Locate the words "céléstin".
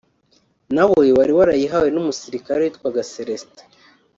3.11-3.67